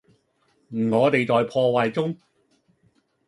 [0.91, 2.17] 我地在破壞中